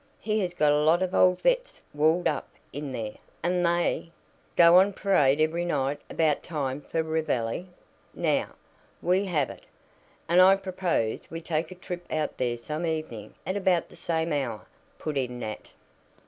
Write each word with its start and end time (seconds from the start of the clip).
He 0.19 0.39
has 0.39 0.55
got 0.55 0.71
a 0.71 0.77
lot 0.81 1.03
of 1.03 1.13
old 1.13 1.41
'vets' 1.41 1.79
walled 1.93 2.27
up 2.27 2.49
in 2.73 2.91
there, 2.91 3.17
and 3.43 3.63
they" 3.63 4.09
"Go 4.55 4.77
on 4.77 4.93
parade 4.93 5.39
every 5.39 5.63
night 5.63 6.01
about 6.09 6.41
time 6.41 6.81
for 6.81 7.03
reveille. 7.03 7.67
Now 8.15 8.55
we 9.03 9.25
have 9.25 9.51
it. 9.51 9.67
And 10.27 10.41
I 10.41 10.55
propose 10.55 11.29
we 11.29 11.39
take 11.39 11.69
a 11.69 11.75
trip 11.75 12.11
out 12.11 12.39
there 12.39 12.57
some 12.57 12.83
evening 12.87 13.35
at 13.45 13.55
about 13.55 13.89
the 13.89 13.95
same 13.95 14.33
hour," 14.33 14.65
put 14.97 15.17
in 15.17 15.37
Nat. 15.37 15.69